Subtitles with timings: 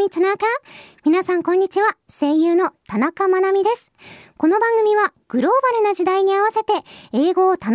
[0.00, 0.46] 組田中
[1.04, 1.90] 皆さんこんにちは。
[2.08, 3.92] 声優の田中まなみです。
[4.38, 6.72] この番組はグローバルな時代に合わせて
[7.12, 7.74] 英語を楽しみ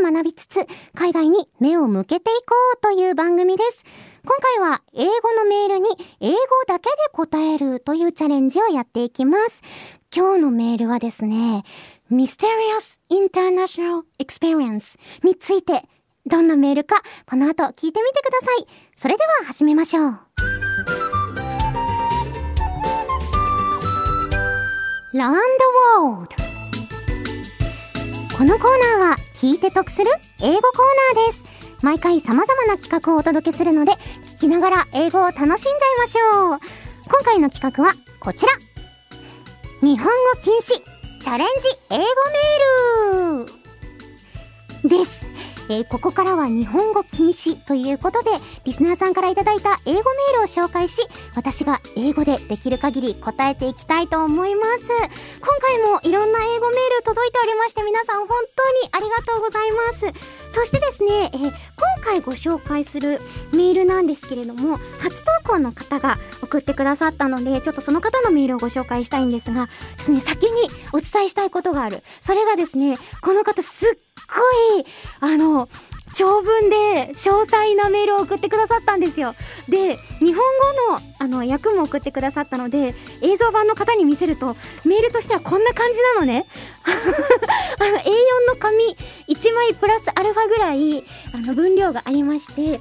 [0.00, 3.84] ながら学びつつ海外に目を向けていこうという番組です。
[4.24, 5.88] 今回は英語のメールに
[6.20, 6.36] 英語
[6.66, 9.60] だけで答えるというチャレンジをやっていきます。
[10.16, 11.64] 今日のメールはですね、
[12.10, 15.86] Mysterious International Experience について
[16.24, 18.66] どんなメールかこの後聞いてみてください。
[18.96, 20.49] それでは始めましょう。
[25.12, 25.40] Learn the
[25.98, 26.36] World
[28.38, 30.06] このコーナーは聞いて得する
[30.40, 31.44] 英語コーナーです。
[31.82, 33.90] 毎回様々な企画をお届けするので、
[34.36, 35.58] 聞きながら英語を楽しんじゃい
[35.98, 36.58] ましょう。
[37.06, 38.52] 今回の企画はこちら。
[39.80, 40.62] 日本語禁止
[41.20, 41.52] チャレンジ
[41.90, 42.04] 英語
[43.24, 45.29] メールです。
[45.70, 48.30] えー、ここからは日本語禁止ということで、
[48.64, 51.00] リスナーさんからいただいた英語メールを紹介し、
[51.36, 54.88] 私が英語でできる限り答えていきたいと思います。
[55.40, 60.00] 今回もいろんな英語メール届いておりまして、皆さん本当にありがとうございます。
[60.50, 61.52] そしてですね、えー、今
[62.04, 63.20] 回ご紹介する
[63.52, 72.02] メールなんですけれども、初投稿の方が送ってくださったので、ちょっとその方のメールをご紹介したいんですが、ですね、先にお伝えしたいことがある。
[72.20, 74.84] それがですね、この方すっごい、
[75.20, 75.68] あの、
[76.12, 79.34] 長文で詳細なメールを送ってくださったんですよ。
[79.68, 80.42] で、日本
[80.88, 86.46] 語のあの訳も送ってくださったので、映像版の方に見せると、メールとしてはこんな感じなのね。
[86.84, 88.04] あの A4
[88.48, 88.96] の紙
[89.40, 91.02] 1枚プラスアルファぐらい
[91.32, 92.80] あの分量がありまして、英語の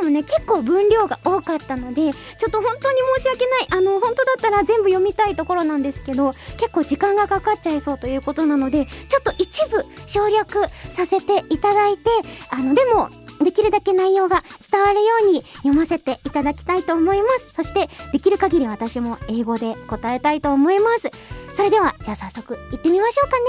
[0.00, 3.66] 方もね、結構分量が多かったので、ちょっと本当に申し訳ない。
[3.70, 12.10] あの、本当だったら全部読みたいところなんですけど、結構時間がかかっちゃいそうということなので、ちょっと一部省略させていただいて、
[12.50, 13.08] あの、でも、
[13.42, 17.54] できるだけ内容が伝わるように読ませていただきたいと思います。
[17.54, 21.10] そして、できる限り私も英語で答えたいと思います。
[21.54, 23.44] それでは、じゃあ早速行ってみましょうかね。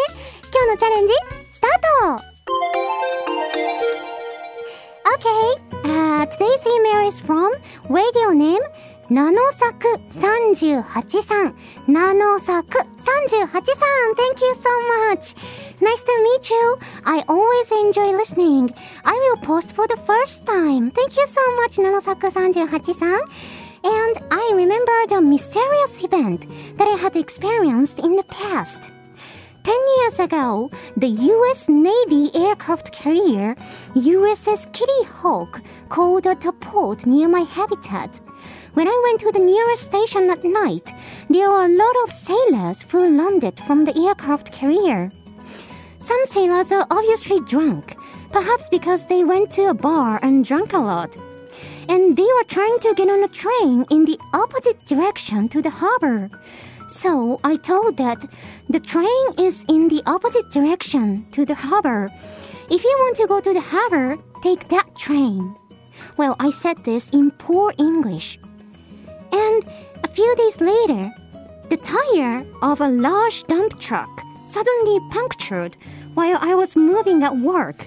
[0.53, 1.70] 今日のチャレンジ、スター
[2.16, 2.25] ト
[5.19, 7.53] Okay, uh, today's email is from
[7.88, 8.60] radio name
[9.10, 11.54] ナノサク38さん。
[11.86, 13.50] ナノサク38さん。
[14.14, 14.69] Thank you so
[15.10, 15.34] much.
[15.81, 16.78] Nice to meet you.
[17.04, 18.70] I always enjoy listening.
[19.04, 20.91] I will post for the first time.
[20.91, 23.20] Thank you so much, ナノサク38さん。
[23.82, 28.91] And I remember the mysterious event that I had experienced in the past.
[29.63, 33.56] Ten years ago, the US Navy aircraft carrier
[33.96, 38.19] USS Kitty Hawk called at a port near my habitat.
[38.73, 40.91] When I went to the nearest station at night,
[41.29, 45.12] there were a lot of sailors who landed from the aircraft carrier.
[45.97, 47.96] Some sailors are obviously drunk,
[48.34, 51.16] perhaps because they went to a bar and drank a lot.
[51.88, 55.69] And they were trying to get on a train in the opposite direction to the
[55.69, 56.29] harbor.
[56.88, 58.25] So I told that
[58.69, 62.09] the train is in the opposite direction to the harbor.
[62.69, 65.55] If you want to go to the harbor, take that train.
[66.17, 68.39] Well, I said this in poor English.
[69.31, 69.63] And
[70.03, 71.11] a few days later,
[71.69, 74.09] the tire of a large dump truck
[74.45, 75.77] suddenly punctured
[76.13, 77.85] while I was moving at work.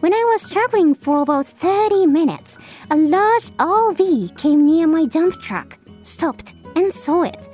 [0.00, 2.58] When I was traveling for about 30 minutes,
[2.90, 7.48] a large RV came near my dump truck, stopped, and saw it.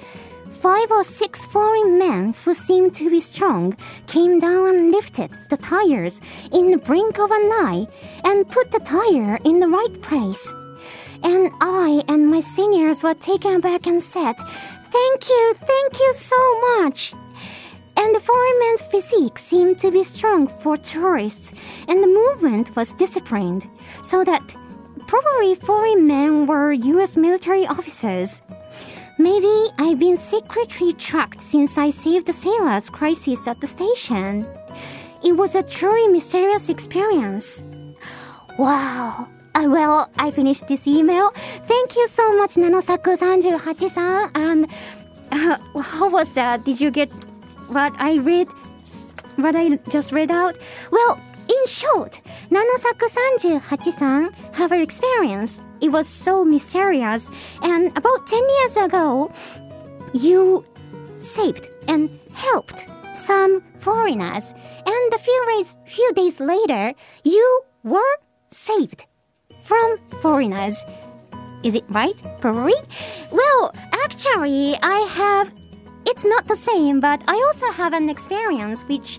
[0.60, 5.56] Five or six foreign men who seemed to be strong came down and lifted the
[5.56, 6.20] tires
[6.52, 7.86] in the brink of an eye
[8.24, 10.52] and put the tire in the right place.
[11.22, 14.34] And I and my seniors were taken aback and said,
[14.90, 17.12] Thank you, thank you so much.
[17.96, 21.52] And the foreign man's physique seemed to be strong for tourists,
[21.88, 23.68] and the movement was disciplined,
[24.02, 24.54] so that
[25.06, 28.42] probably foreign men were US military officers.
[29.18, 34.46] Maybe I've been secretly tracked since I saved the sailors' crisis at the station.
[35.24, 37.64] It was a truly mysterious experience.
[38.58, 39.28] Wow!
[39.54, 41.30] Uh, well, I finished this email.
[41.64, 44.30] Thank you so much, Nanosaku38-san.
[44.34, 44.66] And
[45.32, 46.64] uh, how was that?
[46.64, 47.10] Did you get
[47.68, 48.48] what I read?
[49.36, 50.58] What I just read out?
[50.90, 52.20] Well, in short,
[52.50, 55.60] Nanosaku38-san have an experience.
[55.80, 57.30] It was so mysterious.
[57.62, 59.32] And about 10 years ago,
[60.12, 60.64] you
[61.16, 64.54] saved and helped some foreigners.
[64.86, 66.94] And a few days, few days later,
[67.24, 68.16] you were
[68.48, 69.06] saved
[69.62, 70.84] from foreigners.
[71.62, 72.20] Is it right?
[72.40, 72.74] Probably?
[73.32, 75.52] Well, actually, I have.
[76.06, 79.18] It's not the same, but I also have an experience which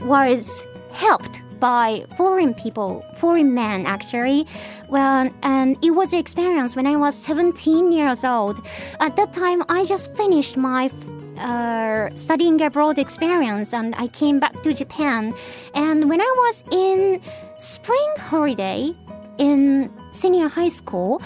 [0.00, 4.46] was helped by foreign people, foreign men actually.
[4.90, 8.60] Well, and it was an experience when I was 17 years old.
[9.00, 10.90] At that time, I just finished my
[11.38, 15.32] uh, studying abroad experience and I came back to Japan.
[15.74, 17.22] And when I was in
[17.56, 18.94] spring holiday
[19.38, 21.22] in senior high school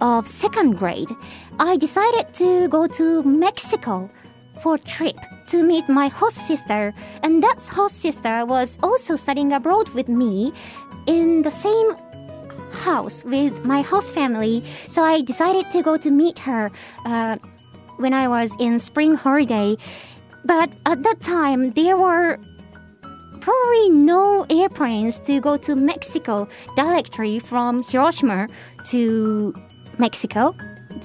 [0.00, 1.12] of second grade,
[1.58, 4.08] I decided to go to Mexico
[4.64, 6.94] for trip to meet my host sister.
[7.22, 10.54] And that host sister was also studying abroad with me
[11.06, 11.94] in the same
[12.72, 14.64] house with my host family.
[14.88, 16.70] So I decided to go to meet her
[17.04, 17.36] uh,
[17.98, 19.76] when I was in spring holiday.
[20.46, 22.38] But at that time, there were
[23.40, 28.48] probably no airplanes to go to Mexico directly from Hiroshima
[28.92, 29.54] to
[29.98, 30.54] Mexico,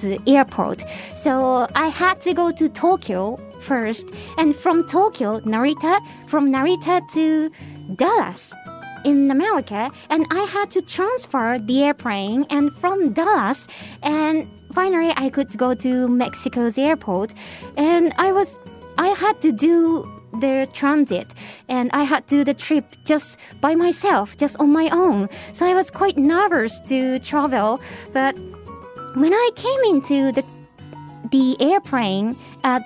[0.00, 0.82] the airport.
[1.14, 7.50] So I had to go to Tokyo first, and from Tokyo, Narita, from Narita to
[7.96, 8.52] Dallas
[9.04, 13.68] in America, and I had to transfer the airplane, and from Dallas,
[14.02, 17.34] and finally I could go to Mexico's airport,
[17.76, 18.58] and I was,
[18.98, 20.06] I had to do
[20.38, 21.26] the transit
[21.68, 25.28] and I had to do the trip just by myself, just on my own.
[25.52, 27.80] So I was quite nervous to travel,
[28.12, 28.36] but
[29.14, 30.44] when I came into the
[31.30, 32.82] the airplane at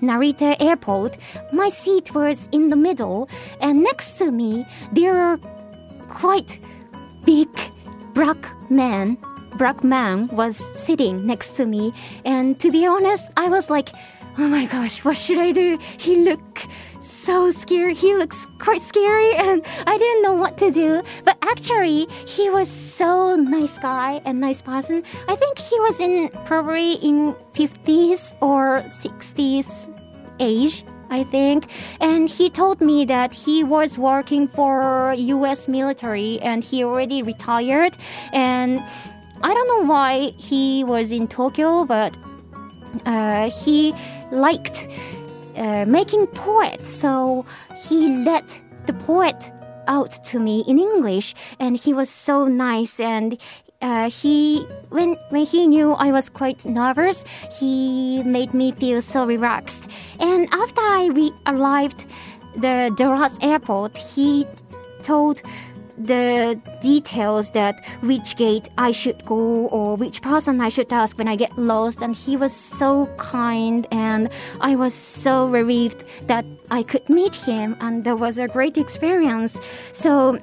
[0.00, 1.16] Narita Airport,
[1.52, 3.28] my seat was in the middle,
[3.60, 5.38] and next to me there are
[6.08, 6.58] quite
[7.24, 7.48] big
[8.14, 8.38] black
[8.70, 9.18] men.
[9.56, 11.94] Black man was sitting next to me,
[12.26, 13.88] and to be honest, I was like,
[14.38, 16.66] "Oh my gosh, what should I do?" He looked
[17.00, 17.94] so scary.
[17.94, 21.02] He looks quite scary, and I didn't know what to do.
[21.24, 25.02] But actually, he was so nice guy and nice person.
[25.28, 29.92] I think he was in probably in 50s or 60s
[30.40, 30.84] age.
[31.08, 31.68] I think,
[32.00, 35.68] and he told me that he was working for U.S.
[35.68, 37.96] military and he already retired.
[38.32, 38.82] And
[39.40, 42.16] I don't know why he was in Tokyo, but
[43.04, 43.94] uh, he
[44.30, 44.88] liked
[45.56, 46.88] uh, making poets.
[46.88, 47.44] So
[47.88, 49.52] he let the poet
[49.88, 53.00] out to me in English, and he was so nice.
[53.00, 53.40] And
[53.82, 57.24] uh, he when when he knew I was quite nervous,
[57.58, 59.90] he made me feel so relaxed.
[60.18, 62.04] And after I re- arrived
[62.56, 64.46] the Dallas airport, he
[65.02, 65.42] told
[65.98, 71.28] the details that which gate I should go or which person I should ask when
[71.28, 72.02] I get lost.
[72.02, 74.28] And he was so kind, and
[74.60, 79.60] I was so relieved that I could meet him, and that was a great experience.
[79.92, 80.38] So,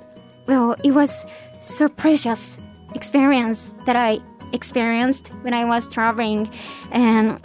[0.47, 1.25] well, it was
[1.61, 2.59] so precious
[2.95, 4.19] experience that I
[4.53, 6.49] experienced when I was traveling,
[6.91, 7.39] and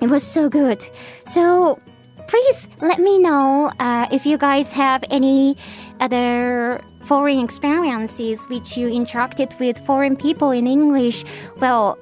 [0.00, 0.86] it was so good.
[1.26, 1.78] So,
[2.26, 5.56] please let me know uh, if you guys have any
[6.00, 11.24] other foreign experiences which you interacted with foreign people in English,
[11.58, 11.98] well,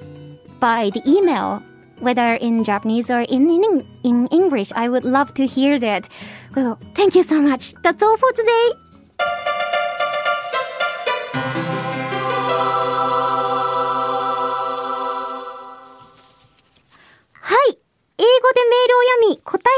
[0.61, 1.63] by the email,
[2.01, 4.73] whether in Japanese or in, in, in English.
[4.75, 6.09] I would love to hear that.
[6.55, 7.75] Well, thank you so much.
[7.83, 8.92] That's all for today.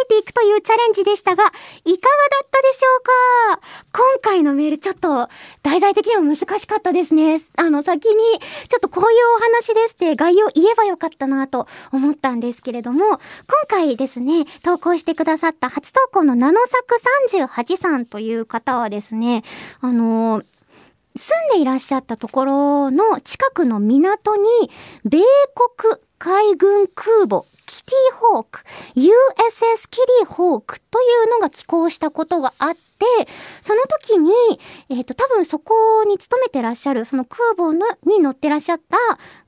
[0.04, 1.58] えていくというチャレンジでしたが、いかがだ
[2.44, 3.02] ったでしょう
[3.56, 3.60] か？
[3.92, 5.28] 今回のメールちょっと
[5.62, 7.40] 題材的にも難しかったですね。
[7.56, 8.22] あの先に
[8.68, 13.20] ちょっとこういうお話ですって概要言えばよかったなと思ったんですけれども、今
[13.68, 16.94] 回ですね、投稿してくださった初投稿のナノ作
[17.46, 19.42] 38さんという方はですね、
[19.80, 20.42] あの、
[21.16, 24.42] 住んでいらっしゃったところの近くの港に、
[25.04, 25.20] 米
[25.78, 28.60] 国海軍空母キティホーク、
[28.94, 32.78] USS キティホークというのが寄港したことがあって、
[33.62, 34.32] その時に、
[34.88, 38.96] えっ、ー、と、多分そこに勤めてらっしゃる、その空母のに乗ってらっしゃった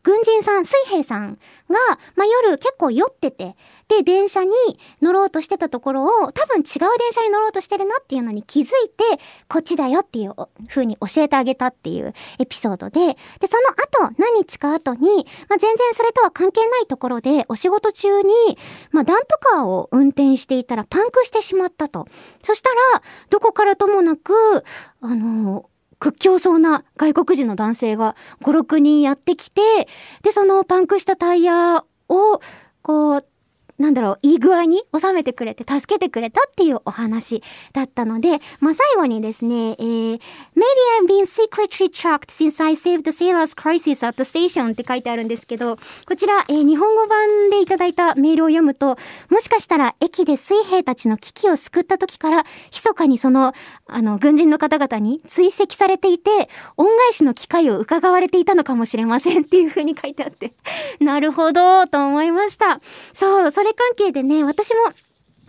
[0.02, 1.38] 軍人さん、水兵さん
[1.68, 1.76] が、
[2.14, 3.56] まあ、夜結構酔ってて、
[3.88, 4.52] で、電車に
[5.02, 6.64] 乗ろうとしてたところを、多分違う
[6.98, 9.04] 電車に乗ろうとしてるなっていうのに気づいて、
[9.48, 10.34] こっちだよっていう
[10.68, 13.00] 風に教えてあげたっていうエピソードで、
[13.40, 13.56] で、そ
[14.00, 18.32] の後、何日か後に、まあ、全然それとは関係ないところで、お仕事中に、
[18.90, 22.06] まあ、ダンプカーを運転していたらパンクしてしまったと。
[22.42, 24.32] そしたら、どこからともなく、
[25.06, 29.88] あの、屈強そうな外国人の男性が5、6人やってきて、
[30.22, 32.40] で、そのパンクしたタイヤを、
[32.82, 33.26] こう、
[33.78, 37.42] なんだろう、いい具合に収めてくれて、助けてくれたっていうお話
[37.72, 40.20] だったので、まあ、最後にですね、えー、Maybe
[41.00, 48.96] I've been secretly tracked since I saved the sailor's crisis at the station って書いてあるんですけど、こちら、えー、日本語版でいただいたメールを読むと、
[49.30, 53.52] もしかしたら駅で水兵たちの危機を救った時から、密かにその、
[53.86, 60.54] あの、軍人の方々に追跡されていて、恩返しの機会を伺われていたのかもしれませんっていう風に書いてあって、
[61.00, 62.80] なるほど、と思いました。
[63.12, 64.92] そう、それ関係でね、私も、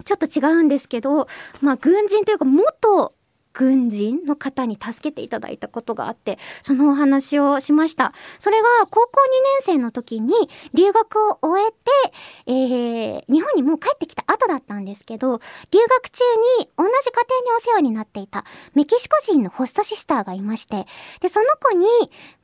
[0.06, 1.28] ちょっと違うんですけど、
[1.62, 3.14] まあ、軍人というか、元
[3.58, 8.14] 軍人の方に助けていただいたことがあって、そのお話をしました。
[8.38, 9.08] それが高校
[9.66, 10.32] 2年生の時に
[10.76, 11.76] 留学を終えて、
[12.46, 15.40] えー、日本にもう帰ってきた後だったんですけど、
[15.72, 16.24] 留学中
[16.60, 18.46] に同じ家庭にお世話になっていた
[18.76, 20.86] メキシコ人のホストシスターがいまして、
[21.20, 21.88] で、その子に、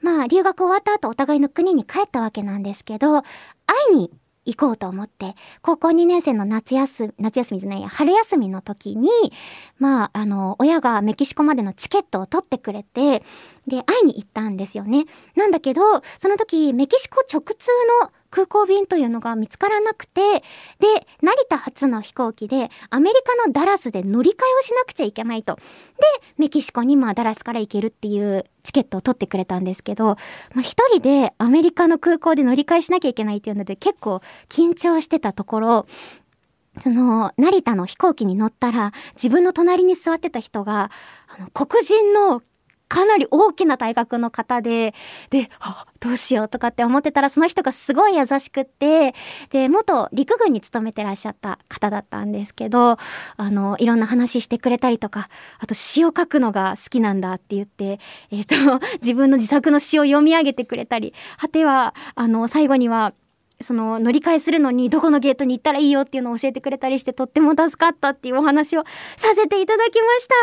[0.02, 3.28] まあ、留学終わった後お互いの国に帰ったわけなんですけど、会
[3.92, 4.12] いに
[4.46, 9.10] 行こうと思って、高校2年生の夏休み、夏休みじゃないや、春休みの時に、
[9.80, 13.24] まあ、あの、親がメキシコまでのチケットを取ってくれて、
[13.68, 15.06] で、会いに行ったんですよね。
[15.36, 15.82] なんだけど、
[16.18, 17.70] その時、メキシコ直通
[18.04, 20.40] の空港便というのが見つからなくて、
[20.80, 25.56] で、成田発の飛行機でアメリカのダラスで乗り換えをしなくちゃいけないと。
[25.56, 25.62] で、
[26.40, 30.16] メキシコにまあダラスから行けるっていうチケットを取ってくれたんですけど、ま
[30.58, 35.86] あ一人でアメリカの空港で乗り換えしなきゃいけないっていうので結構緊張してたところ、
[36.82, 40.90] その、成田の飛行機に乗ったら、自分の隣に座ってた人が、
[41.28, 42.42] あの、黒人の
[42.94, 44.94] かなり大きな体格の方で、
[45.32, 45.50] で、
[46.00, 49.16] どうしようとかって思ってたら、その人がすごい優しくって、
[49.50, 53.00] で、元陸軍に勤めてらっしゃった方だったんですけど、
[53.38, 63.16] あの、いろんな話してくれたりとか、あと詩を書くのが好きなんだって言って、えっ、ー、と、自分の自作の詩を読み上げてくれたり、果ては、あの、最後には、
[63.64, 68.84] その乗り換えするのにどこのゲートに行ったらいいよっていうのを教えてくれたりしてとっても助かったっていうお話を
[69.18, 70.34] させていただきました。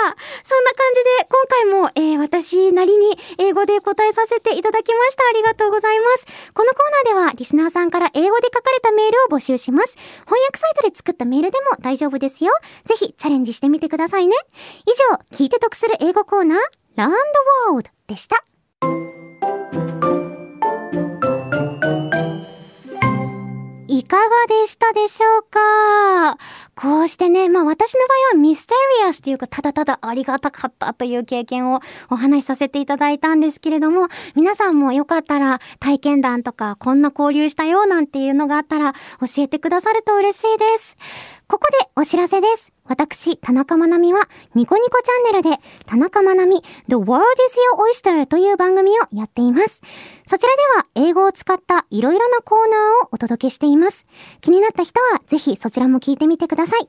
[0.43, 5.25] そんな感じで今回も、えー、私なりに英語で答えさせていただきました。
[5.29, 6.27] ありがとうございます。
[6.55, 9.97] このコーナーではリスナーさんから英語で書かれたメールを募集します。
[10.25, 12.53] 翻訳サイトで作ったメールでも大丈夫ですよ。
[12.87, 14.37] ぜひチャレンジしてみてくださいね。
[14.87, 16.59] 以上、聞いて得する英語コーナー、
[16.97, 17.15] ランド
[17.73, 18.50] ワールドでした。
[24.11, 26.37] かがでしたでしょうか？
[26.75, 40.97] こうしてね、まあ私の場合はミステリアスというか、ただただありがたかったという経験をお話しさせていただいたんですけれども、皆さんもよかったら体験談とか、こんな交流したよなんていうのがあったら教えてくださると嬉しいです。
[41.51, 42.73] ここでお知らせです。
[42.85, 44.21] 私、田中まなみは、
[44.55, 47.59] ニコニコチャンネルで、田中まなみ、The World is
[48.07, 49.83] Your Oyster という番組をやっています。
[50.27, 54.07] そちらでは、英語を使ったいろいろなコーナーをお届けしています。
[54.41, 56.89] 気になった人は、ぜひそちらも聞いてみてください。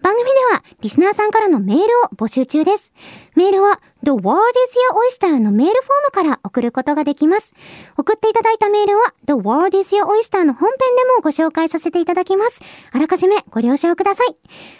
[0.00, 1.86] 番組では、リスナーさんからのメールを
[2.16, 2.92] 募集中です。
[3.34, 4.78] メールは、The World is
[5.20, 7.54] Your Oyster のメールフォームから送ることができます。
[7.96, 12.60] 送っていただいたメールは The World is Your Oyster の本編でもご紹介させていただきます。
[12.92, 14.36] あらかじめご了承ください。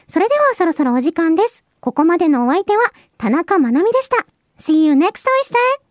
[0.06, 1.64] それではそろそろお時間です。
[1.80, 2.84] ここまでのお相手は
[3.18, 4.26] 田中まなみでした。
[4.60, 5.85] See you next Oyster!